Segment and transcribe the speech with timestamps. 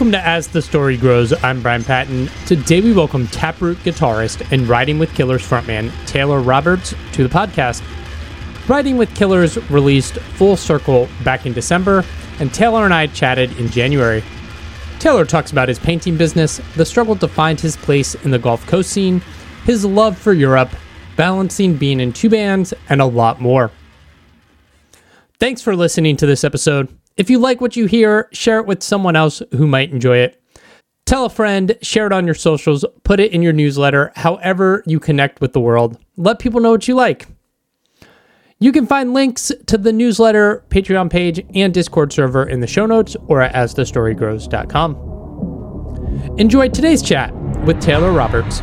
[0.00, 1.34] Welcome to As the Story Grows.
[1.44, 2.30] I'm Brian Patton.
[2.46, 7.82] Today we welcome Taproot guitarist and Riding with Killers frontman Taylor Roberts to the podcast.
[8.66, 12.02] Riding with Killers released Full Circle back in December,
[12.38, 14.24] and Taylor and I chatted in January.
[15.00, 18.66] Taylor talks about his painting business, the struggle to find his place in the Gulf
[18.66, 19.20] Coast scene,
[19.66, 20.70] his love for Europe,
[21.14, 23.70] balancing being in two bands, and a lot more.
[25.38, 26.88] Thanks for listening to this episode.
[27.20, 30.42] If you like what you hear, share it with someone else who might enjoy it.
[31.04, 34.98] Tell a friend, share it on your socials, put it in your newsletter, however you
[34.98, 35.98] connect with the world.
[36.16, 37.26] Let people know what you like.
[38.58, 42.86] You can find links to the newsletter, Patreon page, and Discord server in the show
[42.86, 46.36] notes or at asthestorygrows.com.
[46.38, 47.34] Enjoy today's chat
[47.66, 48.62] with Taylor Roberts.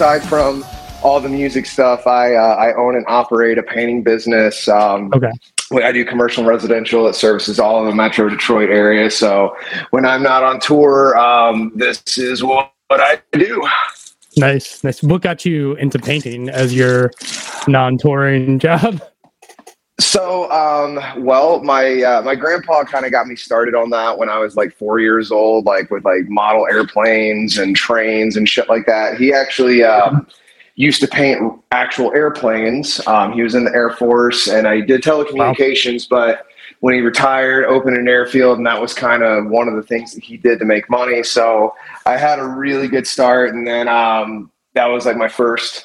[0.00, 0.64] Aside from
[1.02, 4.66] all the music stuff, I uh, I own and operate a painting business.
[4.66, 5.30] Um, Okay.
[5.72, 9.10] I do commercial and residential that services all of the Metro Detroit area.
[9.10, 9.54] So
[9.90, 13.62] when I'm not on tour, um, this is what, what I do.
[14.38, 15.02] Nice, nice.
[15.02, 17.10] What got you into painting as your
[17.68, 19.02] non-touring job?
[20.00, 24.30] So, um, well, my uh, my grandpa kind of got me started on that when
[24.30, 28.68] I was like four years old, like with like model airplanes and trains and shit
[28.68, 29.18] like that.
[29.18, 30.26] He actually um,
[30.74, 31.40] used to paint
[31.70, 33.06] actual airplanes.
[33.06, 36.46] Um, he was in the Air Force, and I did telecommunications, but
[36.80, 40.14] when he retired, opened an airfield, and that was kind of one of the things
[40.14, 41.22] that he did to make money.
[41.22, 41.74] So
[42.06, 45.84] I had a really good start, and then um, that was like my first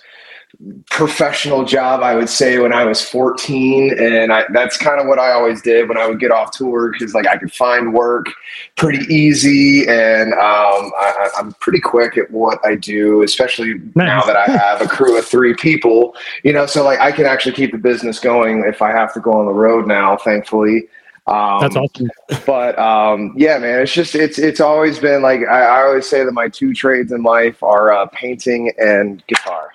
[0.90, 5.20] professional job i would say when i was 14 and I, that's kind of what
[5.20, 8.28] i always did when i would get off tour because like i could find work
[8.76, 14.36] pretty easy and um, I, i'm pretty quick at what i do especially now that
[14.36, 17.72] i have a crew of three people you know so like i can actually keep
[17.72, 20.88] the business going if i have to go on the road now thankfully
[21.28, 22.12] um, That's awesome.
[22.46, 26.24] but um, yeah, man, it's just it's it's always been like I, I always say
[26.24, 29.75] that my two trades in life are uh, painting and guitar.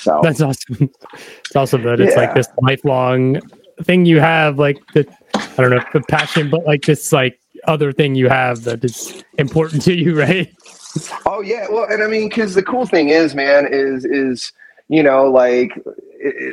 [0.00, 0.90] So That's awesome.
[1.46, 3.40] It's awesome that it's like this lifelong
[3.82, 7.92] thing you have, like the I don't know the passion, but like this like other
[7.92, 10.54] thing you have that is important to you, right?
[11.26, 14.52] oh yeah, well, and I mean, because the cool thing is, man, is is
[14.88, 15.72] you know like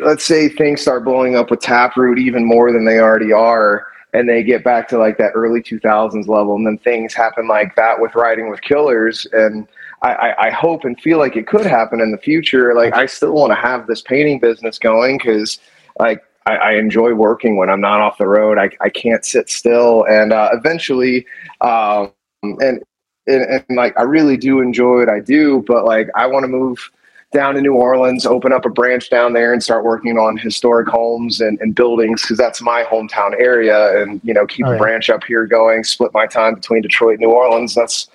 [0.02, 3.86] let's say things start blowing up with Taproot even more than they already are.
[4.14, 7.76] And they get back to like that early 2000s level, and then things happen like
[7.76, 9.68] that with Riding with Killers, and
[10.02, 12.74] I, I, I hope and feel like it could happen in the future.
[12.76, 15.60] Like I still want to have this painting business going because
[16.00, 18.58] like I, I enjoy working when I'm not off the road.
[18.58, 21.26] I, I can't sit still, and uh, eventually,
[21.62, 22.12] um,
[22.44, 22.84] and, and
[23.28, 26.92] and like I really do enjoy what I do, but like I want to move
[27.34, 30.88] down to New Orleans, open up a branch down there, and start working on historic
[30.88, 34.78] homes and, and buildings because that's my hometown area, and you know keep Oh, yeah.
[34.78, 37.76] branch up here going, split my time between Detroit and New Orleans.
[37.76, 38.08] That's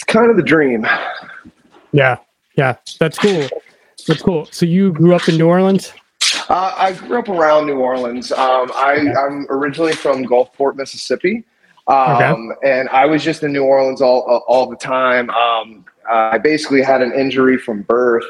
[0.00, 0.86] it's kind of the dream.
[1.92, 2.16] Yeah,
[2.56, 3.48] yeah, that's cool.
[4.06, 4.46] That's cool.
[4.50, 5.92] So you grew up in New Orleans?
[6.48, 8.32] Uh, I grew up around New Orleans.
[8.32, 11.44] Um, I, I'm originally from Gulfport, Mississippi,
[11.86, 15.28] um, and I was just in New Orleans all all the time.
[15.28, 18.24] Um, I basically had an injury from birth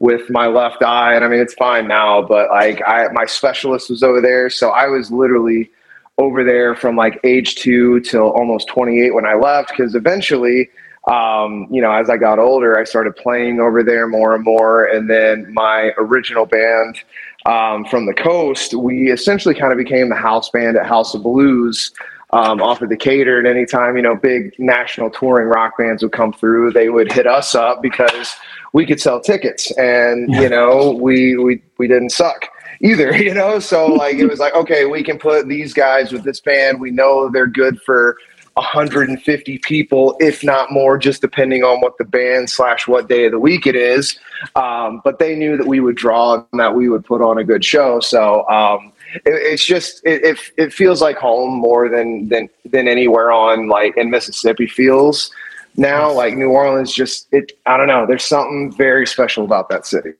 [0.00, 3.88] with my left eye, and I mean it's fine now, but like I, my specialist
[3.88, 5.70] was over there, so I was literally
[6.18, 10.68] over there from like age two till almost 28 when I left, because eventually.
[11.06, 14.86] Um, you know, as I got older, I started playing over there more and more.
[14.86, 16.98] And then my original band,
[17.46, 21.22] um, from the coast, we essentially kind of became the house band at House of
[21.22, 21.92] Blues
[22.32, 23.38] um, off of Decatur.
[23.38, 27.26] And anytime, you know, big national touring rock bands would come through, they would hit
[27.26, 28.34] us up because
[28.72, 29.70] we could sell tickets.
[29.72, 32.48] And, you know, we, we, we didn't suck
[32.80, 33.58] either, you know?
[33.58, 36.80] So like, it was like, okay, we can put these guys with this band.
[36.80, 38.16] We know they're good for
[38.54, 43.32] 150 people, if not more, just depending on what the band slash what day of
[43.32, 44.18] the week it is.
[44.54, 47.44] Um, but they knew that we would draw and that we would put on a
[47.44, 47.98] good show.
[48.00, 52.86] So um, it, it's just it, it, it feels like home more than than than
[52.86, 55.32] anywhere on like in Mississippi feels
[55.76, 56.12] now.
[56.12, 57.52] Like New Orleans, just it.
[57.66, 58.06] I don't know.
[58.06, 60.12] There's something very special about that city.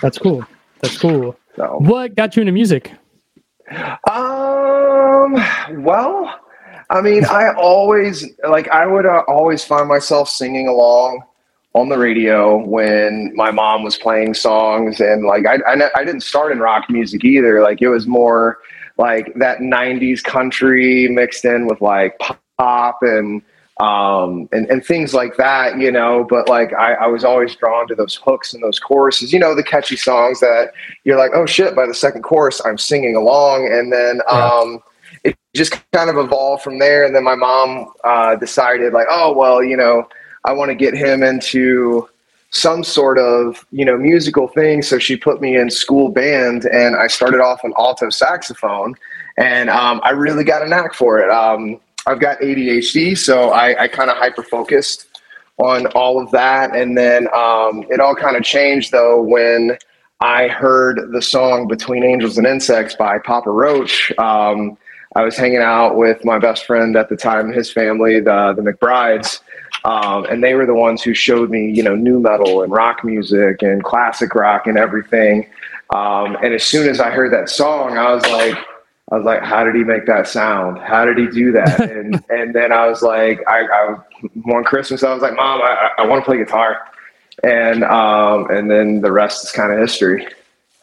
[0.00, 0.44] That's cool.
[0.80, 1.36] That's cool.
[1.56, 1.78] So.
[1.78, 2.92] What got you into music?
[4.10, 5.36] Um.
[5.82, 6.41] Well,
[6.90, 11.22] I mean, I always like I would uh, always find myself singing along
[11.74, 16.22] on the radio when my mom was playing songs, and like I I, I didn't
[16.22, 17.62] start in rock music either.
[17.62, 18.58] Like it was more
[18.98, 22.18] like that '90s country mixed in with like
[22.58, 23.42] pop and
[23.80, 26.24] um, and, and things like that, you know.
[26.28, 29.54] But like, I, I was always drawn to those hooks and those choruses, you know,
[29.54, 30.72] the catchy songs that
[31.04, 33.66] you're like, oh shit, by the second chorus, I'm singing along.
[33.72, 34.80] And then um,
[35.54, 37.04] just kind of evolved from there.
[37.04, 40.08] And then my mom uh, decided, like, oh, well, you know,
[40.44, 42.08] I want to get him into
[42.54, 46.94] some sort of you know musical thing so she put me in school band and
[46.96, 48.94] i started off on alto saxophone
[49.38, 53.84] and um, i really got a knack for it um, I've got ADHD, so I,
[53.84, 55.06] I kind of hyper focused
[55.58, 56.74] on all of that.
[56.74, 59.76] And then um, it all kind of changed though when
[60.20, 64.12] I heard the song Between Angels and Insects by Papa Roach.
[64.18, 64.76] Um,
[65.14, 68.54] I was hanging out with my best friend at the time, and his family, the,
[68.56, 69.40] the McBrides.
[69.84, 73.04] Um, and they were the ones who showed me, you know, nu metal and rock
[73.04, 75.50] music and classic rock and everything.
[75.94, 78.56] Um, and as soon as I heard that song, I was like,
[79.10, 80.78] I was like, how did he make that sound?
[80.78, 81.80] How did he do that?
[81.90, 83.96] and and then I was like, I, I
[84.44, 86.80] one Christmas I was like, Mom, I, I want to play guitar,
[87.42, 90.26] and um and then the rest is kind of history.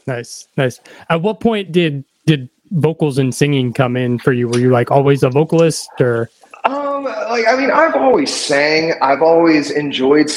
[0.06, 0.80] Nice, nice.
[1.10, 4.48] At what point did did vocals and singing come in for you?
[4.48, 6.30] Were you like always a vocalist or?
[6.66, 8.94] Um, like I mean, I've always sang.
[9.02, 10.30] I've always enjoyed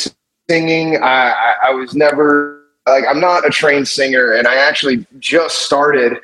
[0.49, 1.03] singing.
[1.03, 5.59] I, I, I was never like I'm not a trained singer, and I actually just
[5.59, 6.19] started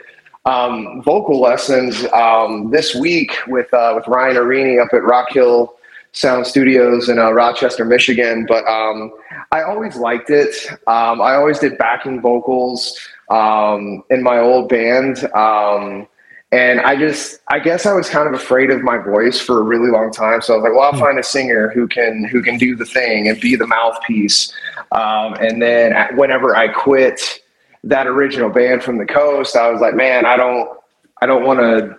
[0.44, 5.74] um, vocal lessons um, this week with uh, with Ryan Arini up at Rock Hill
[6.12, 8.46] Sound Studios in uh, Rochester, Michigan.
[8.48, 9.12] But um,
[9.52, 10.54] I always liked it.
[10.86, 12.98] Um, I always did backing vocals
[13.30, 15.24] um, in my old band.
[15.34, 16.08] Um,
[16.50, 19.62] and I just, I guess I was kind of afraid of my voice for a
[19.62, 20.40] really long time.
[20.40, 22.86] So I was like, well, I'll find a singer who can, who can do the
[22.86, 24.52] thing and be the mouthpiece.
[24.92, 27.42] and then whenever I quit,
[27.84, 30.78] that original band from the coast, I was like, man, I don't,
[31.20, 31.98] I don't want to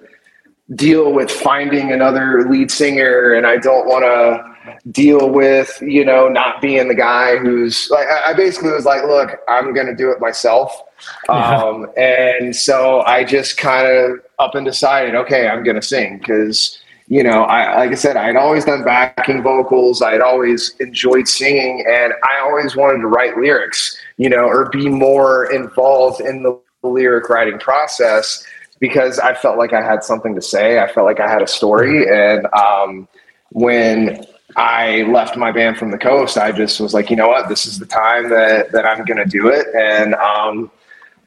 [0.76, 6.28] deal with finding another lead singer, and I don't want to deal with, you know,
[6.28, 8.08] not being the guy who's like.
[8.08, 10.84] I basically was like, look, I'm going to do it myself.
[11.28, 11.58] Yeah.
[11.58, 16.18] Um, and so I just kind of up and decided, okay, I'm going to sing
[16.18, 16.80] because
[17.10, 20.04] you know, I, like I said, I had always done backing vocals.
[20.04, 24.70] I had always enjoyed singing, and I always wanted to write lyrics, you know, or
[24.70, 28.46] be more involved in the lyric writing process
[28.80, 30.80] because I felt like I had something to say.
[30.80, 33.08] I felt like I had a story, and um,
[33.50, 34.24] when
[34.56, 37.66] I left my band from the coast, I just was like, you know what, this
[37.66, 40.70] is the time that that I'm going to do it, and um,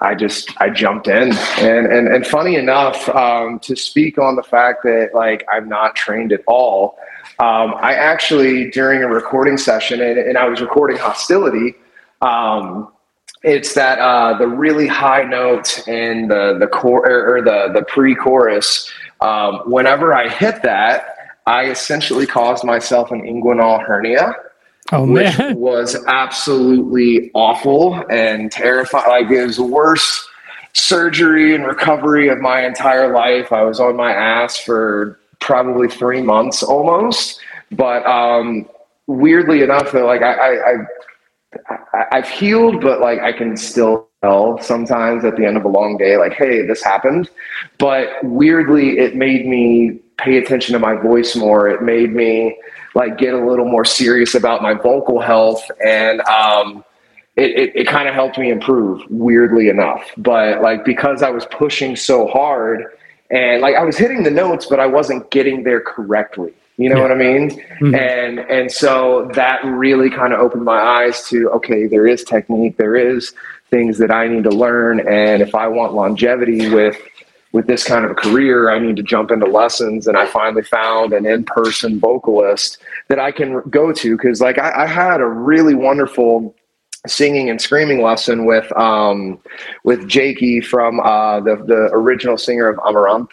[0.03, 4.43] I just I jumped in, and and and funny enough, um, to speak on the
[4.43, 6.99] fact that like I'm not trained at all.
[7.39, 11.75] Um, I actually during a recording session, and, and I was recording hostility.
[12.21, 12.93] Um,
[13.45, 17.85] it's that uh, the really high note in the the core or, or the the
[17.85, 18.91] pre-chorus.
[19.21, 24.35] Um, whenever I hit that, I essentially caused myself an inguinal hernia
[24.93, 25.57] oh, which man.
[25.59, 29.09] was absolutely awful and terrifying.
[29.09, 30.29] Like it was the worst
[30.75, 33.53] surgery and recovery of my entire life.
[33.53, 37.41] I was on my ass for probably three months almost.
[37.73, 38.69] But um,
[39.07, 40.75] weirdly enough, though, like I, I,
[41.71, 45.69] I, I've healed, but like I can still tell sometimes at the end of a
[45.69, 47.29] long day, like, hey, this happened.
[47.79, 51.69] But weirdly, it made me pay attention to my voice more.
[51.69, 52.57] It made me
[52.95, 56.85] like get a little more serious about my vocal health and um,
[57.37, 61.47] it, it, it kind of helped me improve weirdly enough but like because i was
[61.47, 62.85] pushing so hard
[63.31, 66.97] and like i was hitting the notes but i wasn't getting there correctly you know
[66.97, 67.03] Yeah.
[67.03, 67.97] what i mean Mhm.
[67.99, 72.77] and and so that really kind of opened my eyes to okay there is technique
[72.77, 73.33] there is
[73.71, 76.97] things that i need to learn and if i want longevity with
[77.53, 80.07] with this kind of a career, I need to jump into lessons.
[80.07, 82.79] And I finally found an in person vocalist
[83.09, 86.55] that I can go to because, like, I, I, had a really wonderful
[87.07, 89.39] singing and screaming lesson with um,
[89.85, 93.29] with Jakey from uh, the the original singer of Amaranthe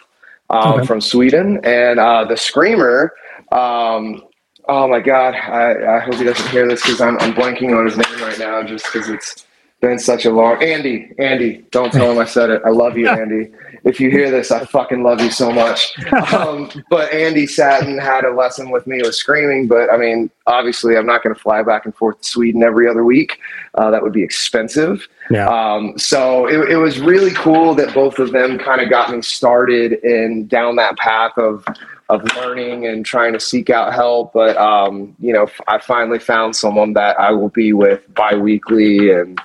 [0.50, 0.86] um, Okay.
[0.86, 3.14] from Sweden, and uh, the screamer.
[3.52, 4.22] Um,
[4.68, 7.86] oh my God, I, I hope he doesn't hear this because I'm, I'm blanking on
[7.86, 9.46] his name right now just because it's
[9.80, 10.62] been such a long.
[10.62, 12.62] Andy, Andy, don't tell him I said it.
[12.64, 13.50] I love you, Andy.
[13.84, 15.94] If you hear this, I fucking love you so much.
[16.32, 19.66] Um, but Andy sat and had a lesson with me with screaming.
[19.68, 22.88] But I mean, obviously, I'm not going to fly back and forth to Sweden every
[22.88, 23.38] other week.
[23.74, 25.08] Uh, that would be expensive.
[25.30, 25.48] Yeah.
[25.48, 29.22] Um, so it, it was really cool that both of them kind of got me
[29.22, 31.64] started in down that path of
[32.10, 34.32] of learning and trying to seek out help.
[34.32, 39.40] But um, you know, I finally found someone that I will be with biweekly, and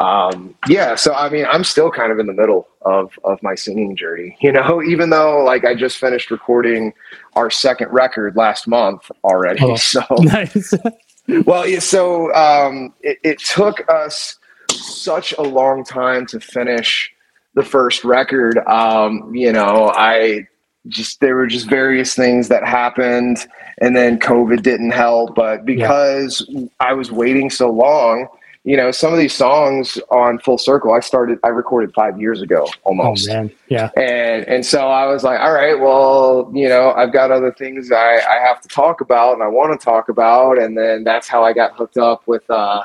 [0.00, 0.94] um, yeah.
[0.94, 4.36] So I mean, I'm still kind of in the middle of of my singing journey.
[4.50, 6.92] You know, even though like I just finished recording
[7.34, 9.60] our second record last month already.
[9.62, 9.76] Oh.
[9.76, 10.72] So nice.
[11.44, 14.36] well, yeah, so um, it, it took us
[14.70, 17.10] such a long time to finish
[17.54, 18.58] the first record.
[18.66, 20.46] Um, you know, I
[20.88, 23.46] just there were just various things that happened,
[23.80, 25.34] and then COVID didn't help.
[25.34, 26.48] But because
[26.80, 28.28] I was waiting so long,
[28.64, 32.42] you know, some of these songs on Full Circle, I started, I recorded five years
[32.42, 33.26] ago oh almost.
[33.28, 33.50] man.
[33.68, 33.90] Yeah.
[33.96, 37.90] And and so I was like, all right, well, you know, I've got other things
[37.90, 40.58] I, I have to talk about and I want to talk about.
[40.58, 42.84] And then that's how I got hooked up with uh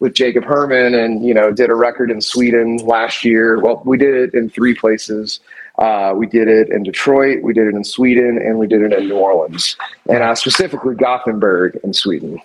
[0.00, 3.60] with Jacob Herman and you know did a record in Sweden last year.
[3.60, 5.38] Well, we did it in three places.
[5.78, 8.92] Uh, we did it in Detroit, we did it in Sweden, and we did it
[8.92, 9.74] in New Orleans,
[10.06, 12.38] and uh, specifically Gothenburg in Sweden.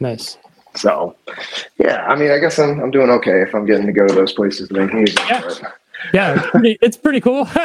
[0.00, 0.36] Nice.
[0.74, 1.14] So,
[1.78, 4.14] yeah, I mean, I guess I'm I'm doing okay if I'm getting to go to
[4.14, 5.18] those places to make music.
[5.28, 5.42] Yeah.
[5.42, 5.62] but-
[6.12, 6.34] Yeah.
[6.40, 7.48] It's pretty, it's pretty cool.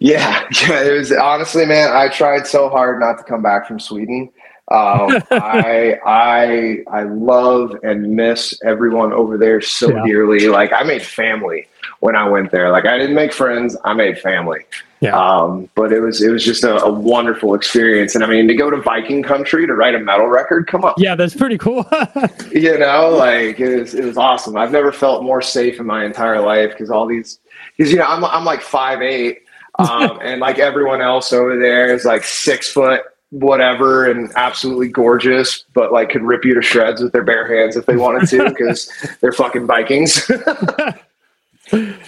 [0.00, 0.82] Yeah, yeah.
[0.84, 1.90] It was honestly, man.
[1.94, 4.30] I tried so hard not to come back from Sweden.
[4.70, 10.02] Um, I I I love and miss everyone over there so Yeah.
[10.06, 10.48] dearly.
[10.48, 11.66] Like I made family
[12.00, 12.70] when I went there.
[12.70, 13.76] Like I didn't make friends.
[13.84, 14.60] I made family.
[15.00, 15.16] yeah.
[15.16, 18.14] Um, but it was it was just a, a wonderful experience.
[18.14, 20.94] And I mean, to go to Viking country to write a metal record, come on,
[20.98, 21.14] yeah.
[21.14, 21.88] That's pretty cool.
[22.52, 24.56] you know, like it was it was awesome.
[24.56, 27.38] I've never felt more safe in my entire life because all these
[27.76, 29.42] because you know I'm I'm like five eight,
[29.78, 33.02] um, and like everyone else over there is like six foot
[33.32, 37.76] whatever and absolutely gorgeous, but like could rip you to shreds with their bare hands
[37.76, 38.90] if they wanted to because
[39.20, 40.28] they're fucking Vikings.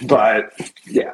[0.07, 0.53] But
[0.87, 1.13] yeah,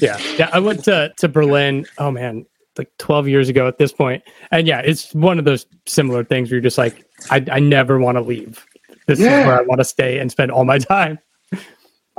[0.00, 0.50] Yeah, yeah.
[0.52, 1.86] I went to to Berlin.
[1.98, 2.46] Oh man,
[2.78, 4.24] like twelve years ago at this point.
[4.24, 7.58] point, and yeah, it's one of those similar things where you're just like, I I
[7.60, 8.64] never want to leave.
[9.06, 9.40] This Yeah.
[9.40, 11.18] is where I want to stay and spend all my time.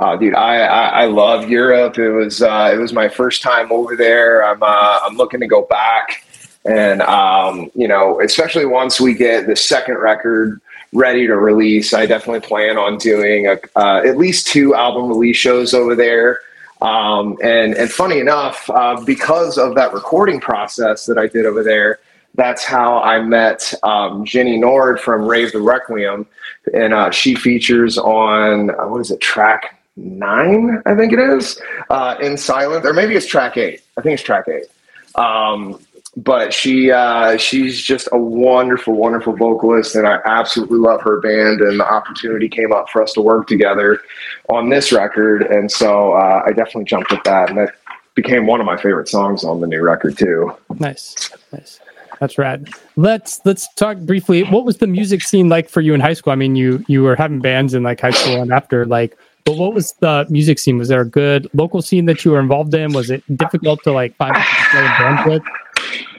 [0.00, 1.98] Oh, dude, I, I I love Europe.
[1.98, 4.44] It was uh, it was my first time over there.
[4.44, 6.24] I'm uh, I'm looking to go back,
[6.64, 10.60] and um, you know, especially once we get the second record
[10.94, 15.36] ready to release, I definitely plan on doing a, uh, at least two album release
[15.36, 16.40] shows over there.
[16.80, 21.62] Um, and and funny enough, uh, because of that recording process that I did over
[21.62, 21.98] there,
[22.34, 26.26] that's how I met um, Jenny Nord from Rave the Reqviem,
[26.72, 30.82] and uh, she features on uh, what is it track nine?
[30.84, 31.60] I think it is
[31.90, 33.82] uh, in Silence, or maybe it's track eight.
[33.96, 34.66] I think it's track eight.
[35.14, 35.78] Um,
[36.16, 41.60] but she uh, she's just a wonderful, wonderful vocalist, and I absolutely love her band.
[41.60, 44.00] And the opportunity came up for us to work together
[44.48, 47.74] on this record, and so uh, I definitely jumped at that, and that
[48.14, 50.52] became one of my favorite songs on the new record too.
[50.78, 51.80] Nice, nice.
[52.20, 52.68] That's rad.
[52.96, 54.44] Let's let's talk briefly.
[54.44, 56.32] What was the music scene like for you in high school?
[56.32, 58.86] I mean, you you were having bands in like high school and after.
[58.86, 60.78] Like, but what was the music scene?
[60.78, 62.92] Was there a good local scene that you were involved in?
[62.92, 65.42] Was it difficult to like find in bands with?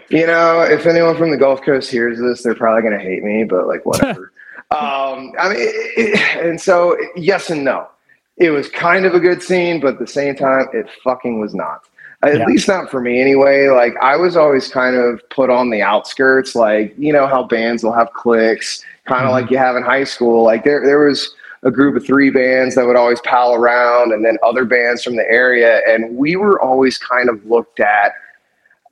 [0.10, 3.24] You know, if anyone from the Gulf Coast hears this, they're probably going to hate
[3.24, 4.32] me, but like whatever.
[4.72, 7.88] um, I mean, it, and so yes and no.
[8.38, 11.56] It was kind of a good scene, but at the same time, it fucking was
[11.56, 11.86] not.
[12.22, 12.46] At Yeah.
[12.46, 13.68] least not for me anyway.
[13.70, 16.56] Like I was always kind of put on the outskirts.
[16.56, 19.34] Like you know how bands will have cliques, kind of Mhm.
[19.42, 20.44] like you have in high school.
[20.44, 21.34] Like there, there was
[21.64, 25.16] a group of three bands that would always pal around, and then other bands from
[25.16, 28.14] the area, and we were always kind of looked at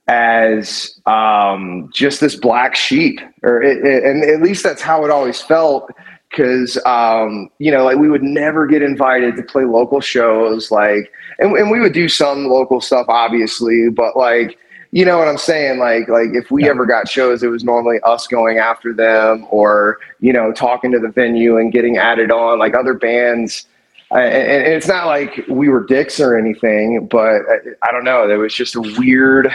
[0.08, 5.10] as um, just this black sheep, or it, it- and at least that's how it
[5.10, 5.90] always felt.
[6.30, 11.12] Because um, you know, like we would never get invited to play local shows, like,
[11.38, 14.58] and, and we would do some local stuff, obviously, but like,
[14.90, 15.78] you know what I'm saying?
[15.78, 16.70] Like, like if we Yeah.
[16.70, 20.98] ever got shows, it was normally us going after them, or you know, talking to
[20.98, 23.66] the venue and getting added on, like other bands.
[24.10, 28.04] I- and, and it's not like we were dicks or anything, but I, I don't
[28.04, 28.26] know.
[28.26, 29.52] There was just a weird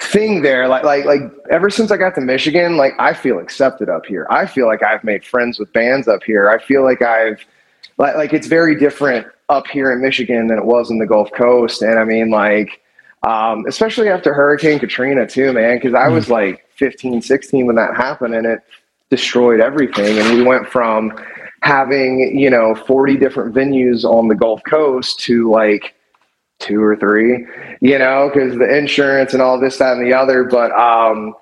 [0.00, 0.68] thing there.
[0.68, 4.26] Like, like, like ever since I got to Michigan, like I feel accepted up here.
[4.30, 6.50] I feel like I've made friends with bands up here.
[6.50, 7.44] I feel like I've,
[7.98, 11.30] like, like it's very different up here in Michigan than it was in the Gulf
[11.32, 11.82] Coast.
[11.82, 12.80] And I mean, like,
[13.22, 15.76] um, especially after Hurricane Katrina too, man.
[15.76, 18.60] Because I was like 15, 16 when that happened, and it
[19.10, 20.18] destroyed everything.
[20.18, 21.12] And we went from
[21.62, 25.94] having you know 40 different venues on the Gulf Coast to like
[26.62, 27.46] two or three,
[27.80, 30.44] you know, because the insurance and all this, that, and the other.
[30.44, 31.34] But um,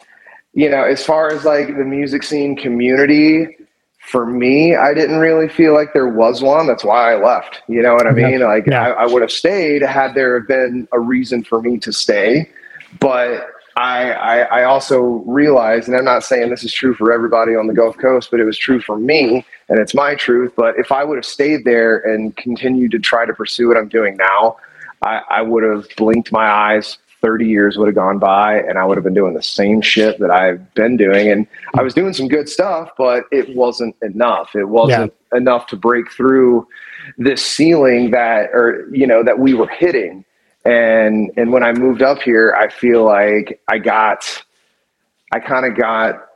[0.52, 3.56] you know, as far as like the music scene community,
[4.00, 6.66] for me, I didn't really feel like there was one.
[6.66, 7.62] That's why I left.
[7.68, 8.40] You know what I mean?
[8.40, 8.88] Like Yeah.
[8.88, 12.50] I, I would have stayed had there been a reason for me to stay.
[12.98, 13.46] But
[13.76, 17.66] I, I I also realized, and I'm not saying this is true for everybody on
[17.66, 20.52] the Gulf Coast, but it was true for me, and it's my truth.
[20.56, 23.88] But if I would have stayed there and continued to try to pursue what I'm
[23.88, 24.56] doing now,
[25.02, 26.98] I, I would have blinked my eyes.
[27.20, 30.18] 30 years would have gone by and I would have been doing the same shit
[30.20, 31.30] that I've been doing.
[31.30, 34.54] And I was doing some good stuff, but it wasn't enough.
[34.54, 36.66] It wasn't enough to break through
[37.18, 40.24] this ceiling that, or, you know, that we were hitting.
[40.64, 44.42] And, and when I moved up here, I feel like I got,
[45.32, 46.26] I kind of got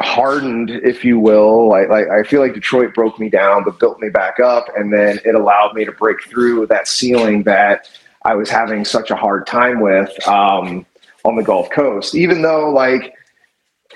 [0.00, 1.68] hardened, if you will.
[1.68, 4.92] Like, like I feel like Detroit broke me down, but built me back up, and
[4.92, 7.88] then it allowed me to break through that ceiling that
[8.24, 10.86] I was having such a hard time with um,
[11.24, 12.14] on the Gulf Coast.
[12.14, 13.14] Even though, like,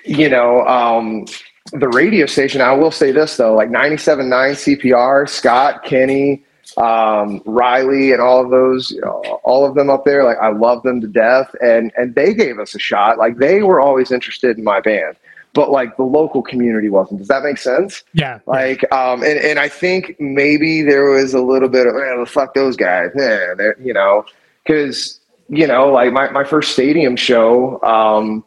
[0.04, 1.26] you know, um,
[1.72, 2.60] the radio station.
[2.60, 6.44] I will say this though, like 97.9 CPR, Scott, Kenny,
[6.76, 10.24] um, Riley, and all of those, you know, all of them up there.
[10.24, 13.18] Like I love them to death, and and they gave us a shot.
[13.18, 15.16] Like they were always interested in my band,
[15.54, 17.20] but like the local community wasn't.
[17.20, 18.02] Does that make sense?
[18.12, 18.40] Yeah.
[18.46, 22.54] Like, um, and, and I think maybe there was a little bit of, eh, fuck
[22.54, 24.24] those guys, yeah, you know,
[24.62, 28.44] because, you know, like my, my first stadium show um,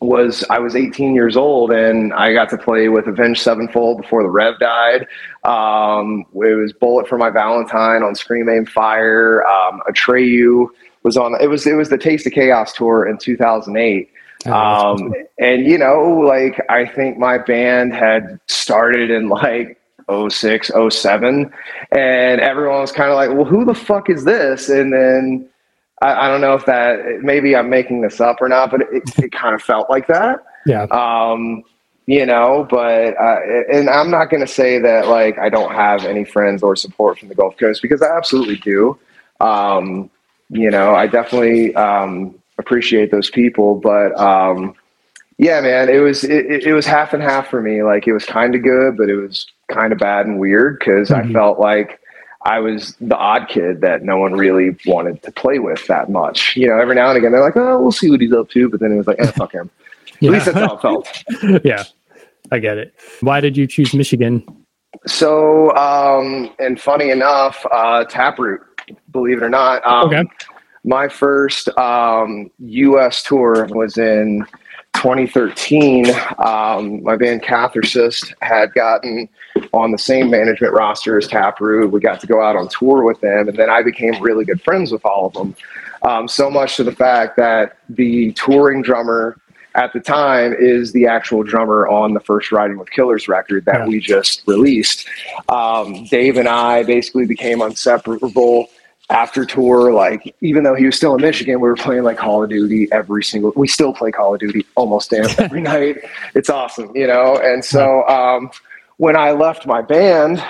[0.00, 4.22] was I was 18 years old and I got to play with Avenged Sevenfold before
[4.24, 5.06] the Rev died.
[5.44, 9.46] Um, it was Bullet for My Valentine on Scream Aim Fire.
[9.46, 10.66] Um, Atreyu
[11.04, 14.10] was on, it was, it was the Taste of Chaos tour in 2008.
[14.46, 19.78] Um, and you know, like I think my band had started in like
[20.10, 21.52] 06, 07,
[21.92, 24.68] and everyone was kind of like, well, who the fuck is this?
[24.68, 25.48] And then
[26.02, 29.18] I, I don't know if that maybe I'm making this up or not, but it,
[29.18, 30.44] it kind of felt like that.
[30.66, 30.84] Yeah.
[30.84, 31.62] Um,
[32.06, 33.40] you know, but uh,
[33.72, 37.18] and I'm not going to say that like I don't have any friends or support
[37.18, 38.98] from the Gulf Coast because I absolutely do.
[39.40, 40.10] Um,
[40.48, 44.74] you know, I definitely um, appreciate those people, but um,
[45.38, 47.82] yeah, man, it was it, it- was half and half for me.
[47.82, 51.10] Like it was kind of good, but it was kind of bad and weird because
[51.10, 51.32] I Mhm.
[51.32, 51.98] felt like
[52.44, 56.56] I was the odd kid that no one really wanted to play with that much.
[56.56, 58.68] You know, every now and again they're like, "Oh, we'll see what he's up to,"
[58.68, 59.70] but then it was like, "Eh, fuck him."
[60.22, 61.24] At least that's how it felt.
[61.64, 61.84] yeah.
[62.52, 62.92] I get it.
[63.20, 64.42] Why did you choose Michigan?
[65.06, 68.60] So, um, and funny enough, uh, Taproot,
[69.12, 70.24] believe it or not, um, Okay.
[70.84, 73.22] My first um, U.S.
[73.22, 74.46] tour was in
[74.94, 76.06] 2013.
[76.38, 79.28] Um, my band Catharsis had gotten
[79.72, 81.90] on the same management roster as Taproot.
[81.90, 84.62] We got to go out on tour with them, and then I became really good
[84.62, 85.54] friends with all of them.
[86.02, 89.36] Um, so much to the fact that the touring drummer
[89.76, 93.80] at the time is the actual drummer on the first Riding with Killers record that
[93.80, 93.86] Yeah.
[93.86, 95.06] we just released.
[95.48, 98.68] Um, Dave and I basically became inseparable
[99.10, 99.92] after tour.
[99.92, 102.88] Like, even though he was still in Michigan, we were playing like Call of Duty
[102.92, 103.52] every single.
[103.56, 105.98] We still play Call of Duty almost damn every night.
[106.34, 107.36] It's awesome, you know.
[107.42, 108.50] And so um,
[108.96, 110.42] when I left my band.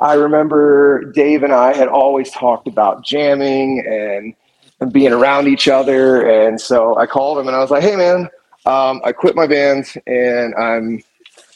[0.00, 4.34] I remember Dave and I had always talked about jamming and,
[4.80, 6.28] and being around each other.
[6.28, 8.28] And so I called him and I was like, "Hey, man,
[8.66, 11.04] um, I quit my band and I'm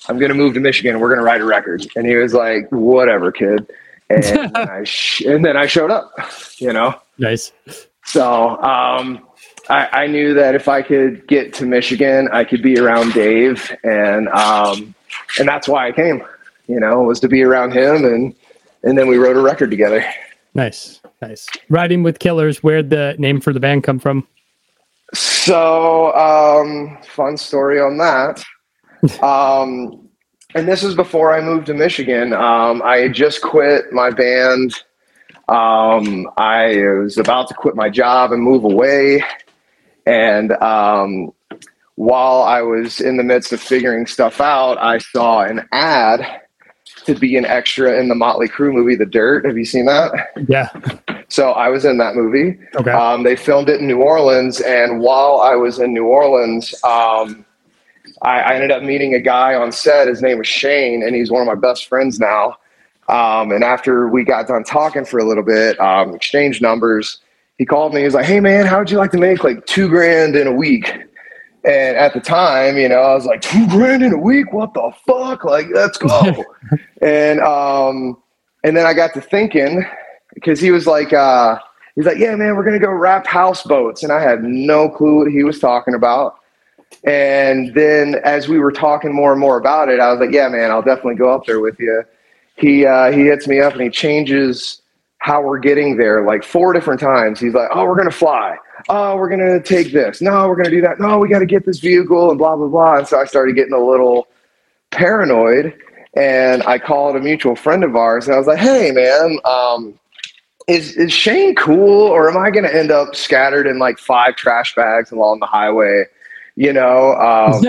[0.09, 1.01] I'm gonna move to Michigan.
[1.01, 3.67] We're gonna write a record." And he was like, "Whatever, kid."
[4.09, 6.13] And then I sh- and then I showed up.
[6.59, 6.95] You know.
[7.19, 7.53] Nice.
[8.05, 9.27] So um,
[9.69, 13.75] I, I knew that if I could get to Michigan, I could be around Dave,
[13.83, 14.95] and um,
[15.39, 16.23] and that's why I came.
[16.69, 18.35] You know, was to be around him, and
[18.85, 20.05] and then we wrote a record together.
[20.55, 21.01] Nice.
[21.21, 21.47] Nice.
[21.69, 24.27] Riding with Killers, where'd the name for the band come from?
[25.15, 28.45] So um, fun story on that.
[29.23, 30.06] Um,
[30.57, 32.33] and this was before I moved to Michigan.
[32.33, 34.73] Um, I had just quit my band.
[35.49, 39.23] Um, I was about to quit my job and move away.
[40.07, 41.33] And um,
[41.97, 46.43] while I was in the midst of figuring stuff out, I saw an ad
[47.05, 49.45] to be an extra in the Motley Crue movie, The Dirt.
[49.47, 50.13] Have you seen that?
[50.49, 50.69] Yeah.
[51.29, 52.59] So I was in that movie.
[52.75, 52.91] Okay.
[52.91, 57.46] Um, they filmed it in New Orleans, and while I was in New Orleans, um,
[58.23, 60.09] I, I ended up meeting a guy on set.
[60.09, 62.57] His name was Shane, and he's one of my best friends now.
[63.09, 67.21] Um, and after we got done talking for a little bit, um, exchanged numbers,
[67.59, 68.01] he called me.
[68.01, 70.47] He was like, "Hey man, how would you like to make like two grand in
[70.47, 70.93] a week?"
[71.65, 74.53] And at the time, you know, I was like, two grand in a week?
[74.53, 75.45] What the fuck?
[75.45, 76.45] Like, let's go.
[77.03, 78.17] and um,
[78.63, 79.85] and then I got to thinking
[80.35, 81.59] because he was like, uh,
[81.95, 85.31] he's like, yeah, man, we're gonna go wrap houseboats, and I had no clue what
[85.31, 86.37] he was talking about.
[87.05, 90.49] And then as we were talking more and more about it, I was like, yeah,
[90.49, 92.03] man, I'll definitely go up there with you.
[92.57, 94.83] He uh, he hits me up and he changes
[95.19, 97.41] how we're getting there like four different times.
[97.41, 98.57] He's like, oh, we're gonna fly.
[98.89, 100.21] Oh, we're gonna take this.
[100.21, 100.99] No, we're gonna do that.
[101.01, 102.99] No, we got to get this vehicle and blah blah blah.
[102.99, 104.29] And so I started getting a little
[104.91, 105.75] paranoid.
[106.15, 109.99] And I called a mutual friend of ours, and I was like, "Hey, man, um,
[110.67, 114.35] is is Shane cool, or am I going to end up scattered in like five
[114.37, 116.05] trash bags along the highway?
[116.59, 117.63] You know, um,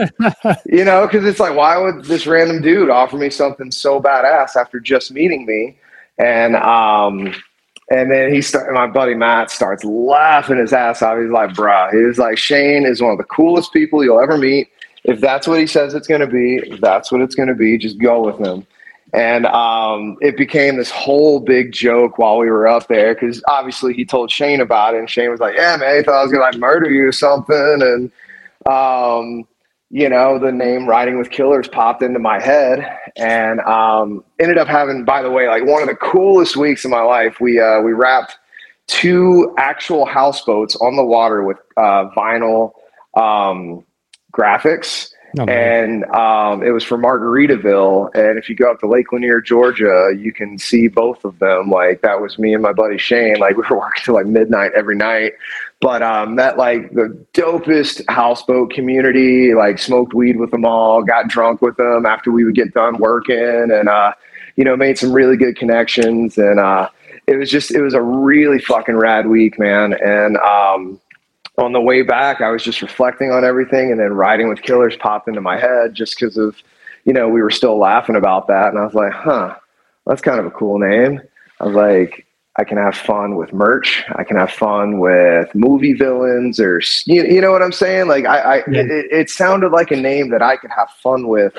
[0.65, 4.55] you know, because it's like, why would this random dude offer me something so badass
[4.55, 5.77] after just meeting me?
[6.17, 7.33] And um,
[7.89, 11.19] and then he start, my buddy Matt starts laughing his ass off.
[11.19, 14.69] He's like, "Bruh," he's like, "Shane is one of the coolest people you'll ever meet.
[15.03, 17.77] If that's what he says it's going to be, that's what it's going to be.
[17.77, 18.65] Just go with him."
[19.13, 23.93] And um, it became this whole big joke while we were up there because obviously
[23.93, 26.31] he told Shane about it, and Shane was like, "Yeah, man, he thought I was
[26.31, 28.11] gonna like murder you or something." And
[28.65, 29.47] um,
[29.89, 34.67] you know, the name "Riding with Killers" popped into my head, and um, ended up
[34.67, 37.39] having, by the way, like one of the coolest weeks of my life.
[37.39, 38.37] We uh, we wrapped
[38.87, 42.71] two actual houseboats on the water with uh, vinyl
[43.15, 43.85] um,
[44.31, 48.15] graphics Oh, and um, it was for Margaritaville.
[48.15, 51.69] And if you go up to Lake Lanier, Georgia, you can see both of them.
[51.69, 53.37] Like that was me and my buddy Shane.
[53.37, 55.33] Like we were working till like midnight every night.
[55.79, 59.53] But um, met like the dopest houseboat community.
[59.53, 62.97] Like smoked weed with them all, got drunk with them after we would get done
[62.97, 64.13] working, and uh,
[64.55, 66.37] you know made some really good connections.
[66.37, 66.89] And uh,
[67.27, 69.93] it was just it was a really fucking rad week, man.
[69.93, 70.99] And um,
[71.57, 74.95] on the way back, I was just reflecting on everything, and then riding with killers
[74.95, 76.55] popped into my head just because of,
[77.05, 79.55] you know, we were still laughing about that, and I was like, huh,
[80.05, 81.19] that's kind of a cool name.
[81.59, 82.25] I was like,
[82.59, 84.03] I can have fun with merch.
[84.15, 88.07] I can have fun with movie villains, or you, you know what I'm saying?
[88.07, 88.81] Like, I, I Yeah.
[88.81, 91.55] it, it sounded like a name that I could have fun with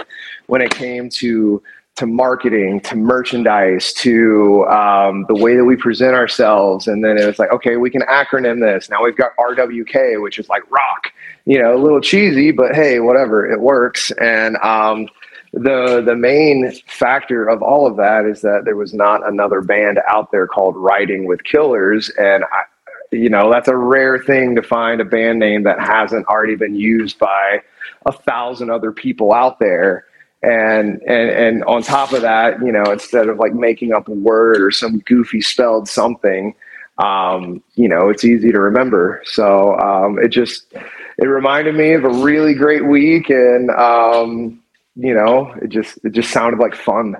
[0.46, 1.62] when it came to
[1.98, 6.86] to marketing, to merchandise, to um, the way that we present ourselves.
[6.86, 8.88] And then it was like, okay, we can acronym this.
[8.88, 11.12] Now we've got RWK, which is like rock,
[11.44, 14.12] you know, a little cheesy, but hey, whatever, it works.
[14.20, 15.08] And um,
[15.52, 19.98] the the main factor of all of that is that there was not another band
[20.08, 22.62] out there called Riding with Killers, and I,
[23.10, 26.74] you know that's a rare thing to find a band name that hasn't already been
[26.74, 27.62] used by
[28.06, 30.04] a thousand other people out there
[30.42, 34.12] and and and on top of that you know instead of like making up a
[34.12, 36.54] word or some goofy spelled something
[36.98, 39.22] um, you know it's easy to remember.
[39.24, 40.72] So um, it just
[41.18, 44.60] it reminded me of a really great week and um,
[44.96, 47.16] you know it just it just sounded like fun.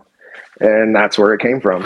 [0.61, 1.85] And that's where it came from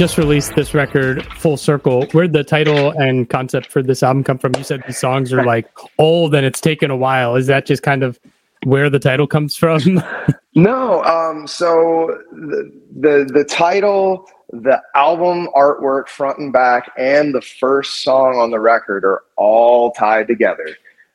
[0.00, 2.06] Just released this record, Full Circle.
[2.12, 4.54] Where'd the title and concept for this album come from?
[4.56, 7.36] You said these songs are like old and it's taken a while.
[7.36, 8.18] Is that just kind of
[8.64, 10.02] where the title comes from?
[10.56, 17.40] No, um, so the, the the title, the album artwork, front and back, and the
[17.40, 20.66] first song on the record are all tied together.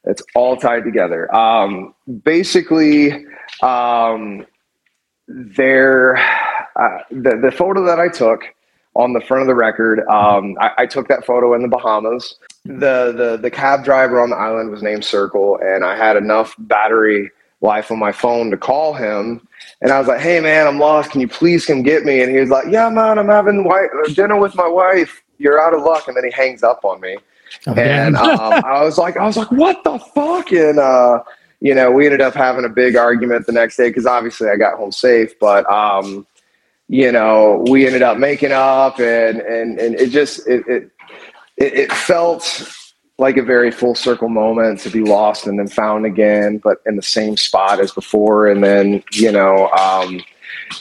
[0.06, 1.34] It's all tied together.
[1.36, 1.94] Um,
[2.24, 3.26] basically,
[3.62, 4.46] um,
[5.28, 6.16] there,
[6.78, 8.46] uh, the the photo that I took
[8.96, 12.36] on the front of the record, um, I, I took that photo in the Bahamas.
[12.64, 16.56] The the the cab driver on the island was named Circle, and I had enough
[16.58, 17.30] battery
[17.62, 19.46] life on my phone to call him.
[19.82, 21.12] And I was like, "Hey man, I'm lost.
[21.12, 23.90] Can you please come get me?" And he was like, "Yeah, man, I'm having wi-
[24.14, 25.22] dinner with my wife.
[25.38, 27.18] You're out of luck." And then he hangs up on me.
[27.68, 31.22] Oh, And um, I was like, I was like, "What the fuck?" And uh,
[31.60, 34.56] you know, we ended up having a big argument the next day because obviously I
[34.56, 36.26] got home safe, but um,
[36.88, 40.92] you know, we ended up making up, and and and it just it it
[41.58, 42.72] it, felt
[43.18, 46.98] like a very full circle moment to be lost and then found again, but in
[46.98, 48.48] the same spot as before.
[48.48, 50.22] And then, you know, um,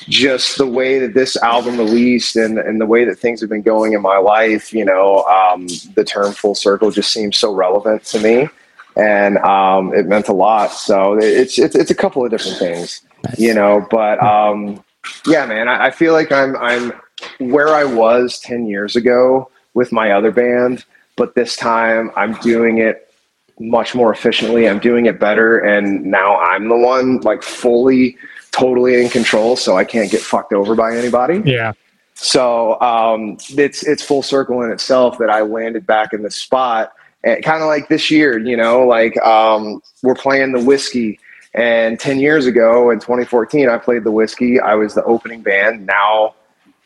[0.09, 3.63] just the way that this album released and, and the way that things have been
[3.63, 8.03] going in my life, you know, um, the term full circle just seems so relevant
[8.07, 8.49] to me.
[8.97, 10.73] and um, it meant a lot.
[10.73, 13.03] So it's it's it's a couple of different things,
[13.39, 13.87] you know.
[13.91, 14.84] But um,
[15.27, 16.93] yeah, man, I, I feel like I'm I'm
[17.39, 20.85] where I was ten years ago with my other band,
[21.17, 23.13] but this time I'm doing it
[23.61, 24.69] much more efficiently.
[24.69, 28.17] I'm doing it better, and now I'm the one like fully,
[28.51, 31.43] totally in control, so I can't get fucked over by anybody.
[31.45, 31.73] Yeah.
[32.15, 36.93] So um, it's it's full circle in itself that I landed back in the spot,
[37.23, 41.19] and kind of like this year, you know, like um, we're playing the whiskey.
[41.55, 44.59] And 10 years ago in 2014, I played the whiskey.
[44.59, 45.87] I was the opening band.
[45.87, 46.35] Now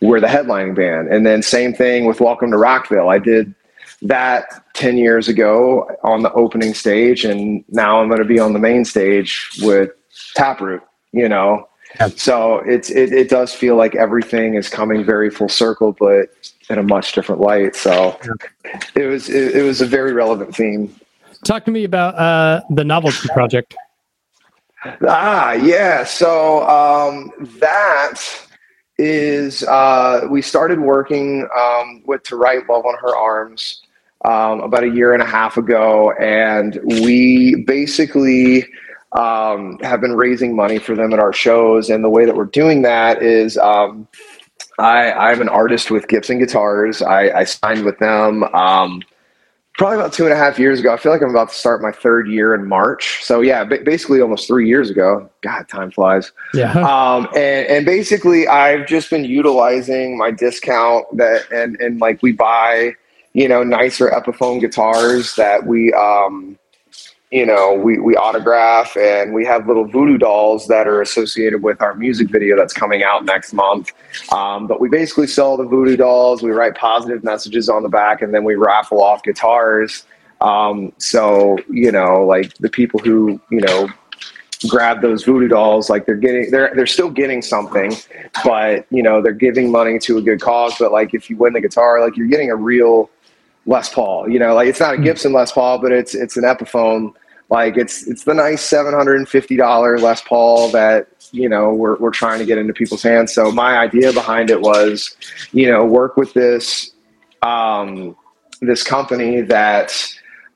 [0.00, 1.08] we're the headlining band.
[1.08, 3.08] And then same thing with Welcome to Rockville.
[3.08, 3.54] I did
[4.02, 8.52] that 10 years ago on the opening stage, and now I'm going to be on
[8.52, 9.90] the main stage with
[10.34, 11.68] Taproot, you know.
[11.98, 12.18] Yep.
[12.18, 16.28] So it's it, it does feel like everything is coming very full circle, but
[16.68, 17.74] in a much different light.
[17.74, 18.18] So
[18.94, 20.94] it was it, it was a very relevant theme.
[21.44, 23.74] Talk to me about uh, the novelty project.
[25.06, 26.04] Ah, yeah.
[26.04, 28.20] So um, that
[28.98, 33.82] is uh, we started working um, with To Write Love on Her Arms
[34.24, 38.66] um, about a year and a half ago, and we basically
[39.12, 41.90] um, have been raising money for them at our shows.
[41.90, 43.58] And the way that we're doing that is.
[43.58, 44.08] Um,
[44.80, 47.02] I, I'm an artist with Gibson Guitars.
[47.02, 49.02] I, I signed with them um,
[49.78, 50.92] probably about two and a half years ago.
[50.92, 53.20] I feel like I'm about to start my third year in March.
[53.22, 55.30] So yeah, ba- basically almost three years ago.
[55.40, 56.32] God, time flies.
[56.52, 56.74] Yeah.
[56.98, 62.32] Um, and, and basically, I've just been utilizing my discount that and and like we
[62.32, 62.94] buy,
[63.34, 66.58] you know, nicer Epiphone guitars that we um,
[67.30, 71.80] you know, we, we autograph and we have little voodoo dolls that are associated with
[71.82, 73.92] our music video that's coming out next month.
[74.32, 78.22] Um, but we basically sell the voodoo dolls, we write positive messages on the back,
[78.22, 80.06] and then we raffle off guitars.
[80.40, 83.88] Um, so, you know, like the people who, you know,
[84.66, 87.94] grab those voodoo dolls like they're getting they're they're still getting something
[88.44, 91.52] but you know they're giving money to a good cause but like if you win
[91.52, 93.08] the guitar like you're getting a real
[93.68, 94.28] Les Paul.
[94.28, 97.14] You know, like it's not a Gibson Les Paul, but it's it's an Epiphone.
[97.50, 101.72] Like it's it's the nice seven hundred and fifty dollar Les Paul that you know
[101.72, 103.32] we're we're trying to get into people's hands.
[103.32, 105.14] So my idea behind it was,
[105.52, 106.92] you know, work with this
[107.42, 108.16] um,
[108.60, 109.94] this company that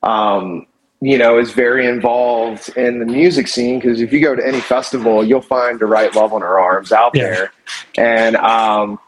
[0.02, 0.66] um,
[1.00, 3.78] you know is very involved in the music scene.
[3.78, 6.92] Because if you go to any festival, you'll find the Write Love on Her Arms"
[6.92, 7.22] out Yeah.
[7.30, 7.52] there,
[7.96, 8.98] and um,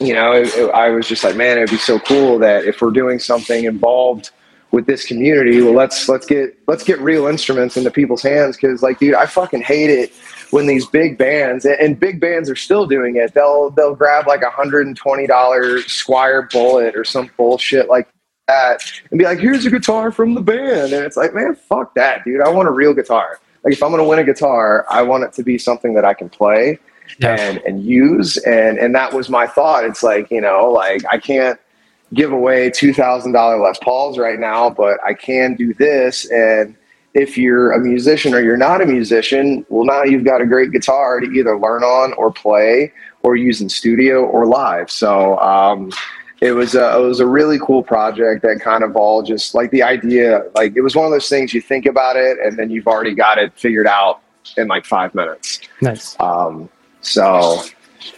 [0.00, 2.80] you know, it, it- I was just like, man, it'd be so cool that if
[2.80, 4.30] we're doing something involved
[4.72, 8.56] with this community, well, let's let's get let's get real instruments into people's hands.
[8.56, 10.12] Because, like, dude, I fucking hate it
[10.50, 13.32] when these big bands and, and big bands are still doing it.
[13.34, 18.08] They'll they'll grab like a hundred and twenty dollar Squier Bullet or some bullshit like
[18.48, 18.80] that
[19.10, 22.24] and be like, here's a guitar from the band, and it's like, man, fuck that,
[22.24, 22.40] dude.
[22.42, 23.40] I want a real guitar.
[23.64, 26.12] Like, if I'm gonna win a guitar, I want it to be something that I
[26.14, 26.78] can play
[27.18, 27.36] Yeah.
[27.38, 28.36] and and use.
[28.38, 29.84] And and that was my thought.
[29.84, 31.58] It's like you know like i can't
[32.14, 36.30] give away $2000 les pauls right now but i can do this.
[36.30, 36.76] And
[37.14, 40.70] if you're a musician or you're not a musician well now you've got a great
[40.70, 42.92] guitar to either learn on or play
[43.22, 44.90] or use in studio or live.
[44.90, 45.90] So um
[46.42, 49.70] it was a, it was a really cool project that kind of all just like
[49.70, 52.68] the idea like it was one of those things you think about it and then
[52.68, 54.20] you've already got it figured out
[54.56, 55.60] in like five minutes.
[55.80, 56.16] Nice.
[56.20, 56.68] um,
[57.06, 57.62] so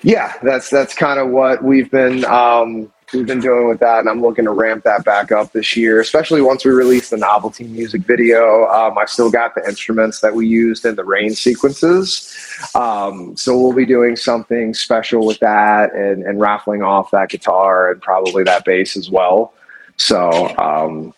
[0.02, 4.08] yeah, that's that's kind of what we've been um, we've been doing with that, and
[4.08, 7.64] I'm looking to ramp that back up this year, especially once we release the novelty
[7.64, 8.66] music video.
[8.66, 12.34] Um, I've still got the instruments that we used in the rain sequences,
[12.74, 17.92] um, so we'll be doing something special with that and, and raffling off that guitar
[17.92, 19.52] and probably that bass as well.
[19.96, 21.12] So um,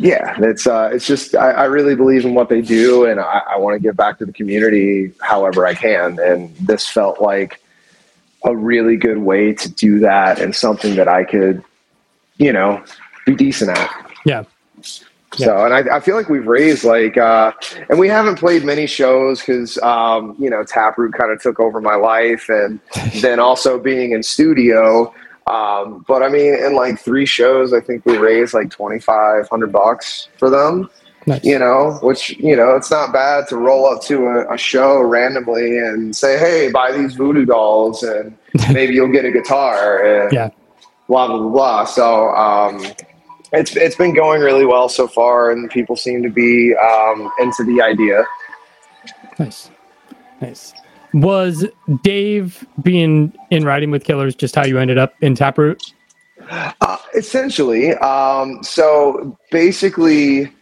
[0.00, 3.42] yeah, it's uh, it's just I, I really believe in what they do, and I,
[3.50, 6.18] I want to give back to the community however I can.
[6.18, 7.62] And this felt like
[8.44, 11.62] a really good way to do that, and something that I could,
[12.38, 12.82] you know,
[13.26, 14.10] be decent at.
[14.24, 14.44] Yeah.
[15.34, 17.52] So, and I, I feel like we've raised like, uh,
[17.90, 21.78] and we haven't played many shows because, um, you know, Taproot kind of took over
[21.78, 22.80] my life, and
[23.20, 25.12] then also being in studio.
[25.50, 29.48] Um, but I mean, in like three shows, I think we raised like twenty five
[29.48, 30.88] hundred bucks for them.
[31.26, 31.44] Nice.
[31.44, 35.00] You know, which you know, it's not bad to roll up to a, a show
[35.02, 38.36] randomly and say, "Hey, buy these voodoo dolls, and
[38.72, 40.48] maybe you'll get a guitar." And Yeah.
[41.08, 41.50] blah blah blah.
[41.50, 41.84] blah.
[41.84, 42.86] So um,
[43.52, 47.64] it's it's been going really well so far, and people seem to be um, into
[47.64, 48.24] the idea.
[49.38, 49.70] Nice.
[50.40, 50.72] Nice.
[51.12, 51.66] Was
[52.02, 55.92] Dave being in Riding with killers just how you ended up in Taproot?
[56.50, 60.52] Uh, essentially, um, so basically,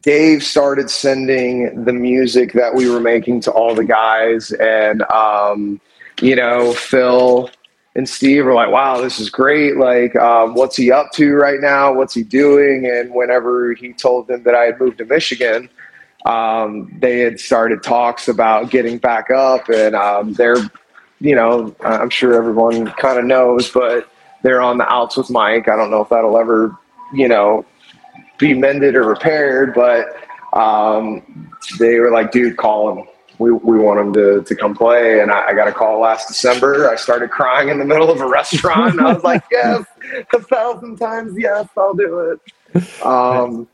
[0.00, 5.80] Dave started sending the music that we were making to all the guys, and um,
[6.20, 7.50] you know, Phil
[7.94, 9.76] and Steve were like, "Wow, this is great!
[9.76, 11.92] Like, um, what's he up to right now?
[11.92, 15.68] What's he doing?" And whenever he told them that I had moved to Michigan,
[16.24, 20.56] um, they had started talks about getting back up, and um, they're,
[21.20, 24.08] you know, I'm sure everyone kind of knows, but
[24.42, 25.68] they're on the outs with Mike.
[25.68, 26.76] I don't know if that'll ever,
[27.12, 27.66] you know,
[28.38, 30.16] be mended or repaired, but
[30.58, 33.06] um, they were like, dude, call him.
[33.38, 35.20] We, we want him to, to come play.
[35.20, 36.88] And I, I got a call last December.
[36.88, 38.92] I started crying in the middle of a restaurant.
[38.92, 39.84] And I was like, yes,
[40.32, 42.38] a thousand times, yes, I'll do
[42.74, 43.04] it.
[43.04, 43.66] Um,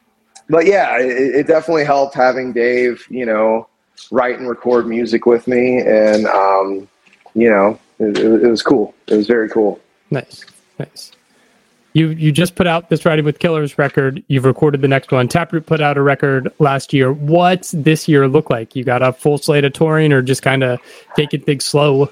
[0.50, 3.68] but yeah, it, it definitely helped having Dave, you know,
[4.10, 5.78] write and record music with me.
[5.78, 6.88] And, um,
[7.34, 8.94] you know, it, it, was cool.
[9.06, 9.80] It was very cool.
[10.10, 10.44] Nice,
[10.78, 11.12] nice.
[11.92, 14.22] You you just put out this Riding with Killers record.
[14.28, 15.26] You've recorded the next one.
[15.26, 17.12] Taproot put out a record last year.
[17.12, 18.76] What's this year look like?
[18.76, 20.78] You got a full slate of touring, or just kind of
[21.16, 22.08] take it big slow?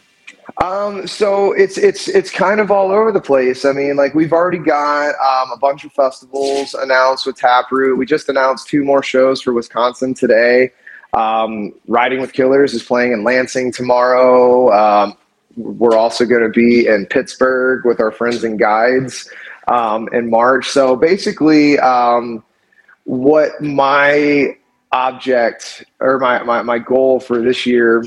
[0.57, 3.65] Um, so it's it's it's kind of all over the place.
[3.65, 7.99] I mean, like we've already got um, a bunch of festivals announced with Taproot.
[7.99, 10.73] We just announced two more shows for Wisconsin today.
[11.13, 14.73] Um, Riding with Killers is playing in Lansing tomorrow.
[14.73, 15.17] Um,
[15.57, 19.31] we're also going to be in Pittsburgh with our friends and guides
[19.67, 20.69] um, in March.
[20.69, 22.45] So basically, um,
[23.05, 24.57] what my
[24.93, 28.05] object or my, my, my goal for this year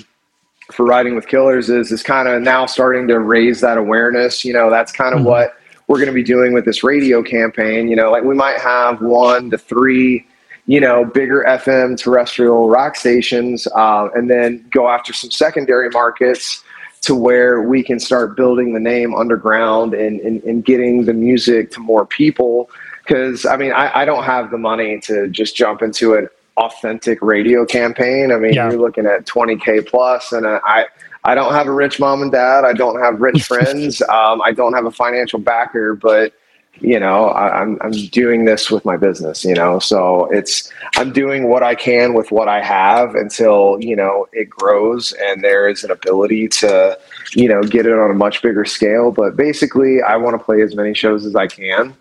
[0.73, 4.53] for riding with killers is is kind of now starting to raise that awareness you
[4.53, 5.29] know that's kind of mm-hmm.
[5.29, 5.55] what
[5.87, 9.01] we're going to be doing with this radio campaign you know like we might have
[9.01, 10.25] one to three
[10.65, 16.63] you know bigger fm terrestrial rock stations uh, and then go after some secondary markets
[17.01, 21.71] to where we can start building the name underground and, and, and getting the music
[21.71, 22.69] to more people.
[23.03, 26.29] Because, I mean, I, I, don't have the money to just jump into an
[26.61, 28.31] authentic radio campaign.
[28.31, 28.69] I mean, yeah.
[28.69, 30.85] you're looking at 20K plus, and I,
[31.23, 32.65] I don't have a rich mom and dad.
[32.65, 34.01] I don't have rich friends.
[34.03, 36.33] Um, I don't have a financial backer, but
[36.79, 40.71] you know I, am I'm, I'm doing this with my business you know so it's
[40.95, 45.43] i'm doing what i can with what i have until you know it grows and
[45.43, 46.97] there is an ability to
[47.35, 50.61] you know get it on a much bigger scale but basically i want to play
[50.61, 51.93] as many shows as i can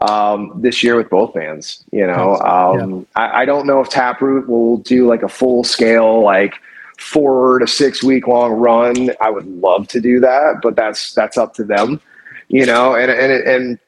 [0.00, 3.22] um, this year with both bands you know um, yeah.
[3.22, 6.54] I, I don't know if taproot will do like a full scale like
[6.98, 11.36] four to six week long run i would love to do that but that's that's
[11.36, 12.00] up to them
[12.48, 13.78] you know and and and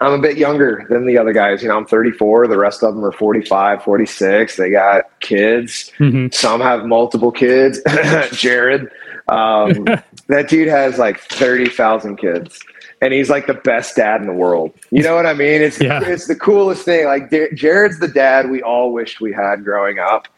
[0.00, 1.62] I'm a bit younger than the other guys.
[1.62, 2.48] You know, I'm 34.
[2.48, 4.56] The rest of them are 45, 46.
[4.56, 5.90] They got kids.
[5.98, 6.28] Mm-hmm.
[6.32, 7.80] Some have multiple kids.
[7.86, 8.90] Jarrod,
[9.28, 9.84] um,
[10.28, 12.62] that dude has like 30,000 kids.
[13.02, 14.72] And he's like the best dad in the world.
[14.90, 15.60] You know what I mean?
[15.60, 16.00] It's yeah.
[16.02, 17.04] it's the coolest thing.
[17.04, 20.28] Like Jarrod's the dad we all wished we had growing up.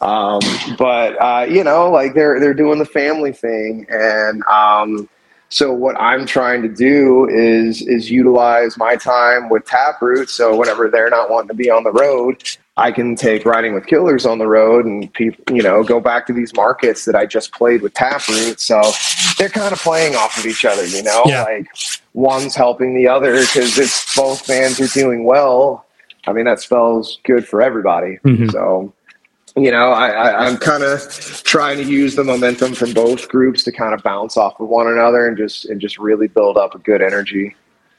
[0.00, 0.40] Um,
[0.78, 5.08] but uh, you know, like they're they're doing the family thing, and um,
[5.48, 10.30] so what I'm trying to do is is utilize my time with Taproot.
[10.30, 12.42] So whenever they're not wanting to be on the road,
[12.78, 16.26] I can take riding with killers on the road and people, you know, go back
[16.28, 18.60] to these markets that I just played with Taproot.
[18.60, 18.80] So
[19.36, 21.42] they're kind of playing off of each other, you know, yeah.
[21.42, 21.66] like
[22.14, 25.86] one's helping the other because it's both bands are doing well.
[26.26, 28.18] I mean, that spells good for everybody.
[28.24, 28.50] Mm-hmm.
[28.50, 28.92] So
[29.56, 31.02] you know, I, I, I'm kind of
[31.42, 34.86] trying to use the momentum from both groups to kind of bounce off of one
[34.86, 37.56] another and just and just really build up a good energy.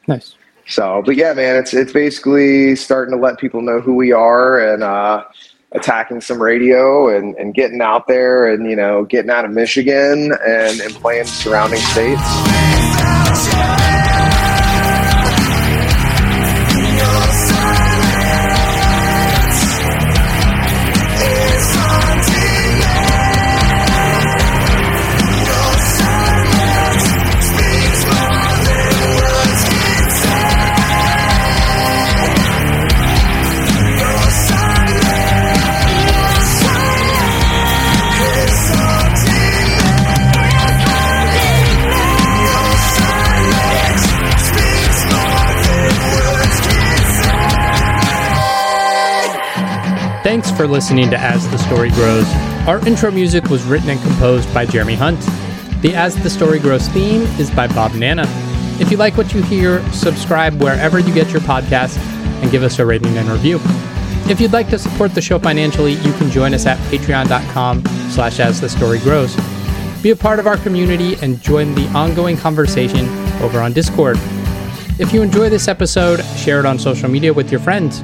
[0.08, 0.36] Nice.
[0.70, 4.60] So, but yeah, man, it's it's basically starting to let people know who we are
[4.60, 5.26] and uh,
[5.72, 10.32] attacking some radio and, and getting out there and you know getting out of Michigan
[10.46, 12.22] and, and playing surrounding states.
[50.30, 52.28] Thanks for listening to As the Story Grows.
[52.68, 55.20] Our intro music was written and composed by Jeremy Hunt.
[55.82, 58.26] The As the Story Grows theme is by Bob Nanna.
[58.80, 61.98] If you like what you hear, subscribe wherever you get your podcasts
[62.44, 63.60] and give us a rating and review.
[64.30, 68.40] If you'd like to support the show financially, you can join us at patreon.com slash
[68.40, 69.36] as the story grows.
[70.04, 73.10] Be a part of our community and join the ongoing conversation
[73.42, 74.18] over on Discord.
[75.00, 78.04] If you enjoy this episode, share it on social media with your friends.